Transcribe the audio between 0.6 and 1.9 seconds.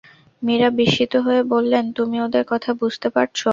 বিস্মিত হয়ে বললেন,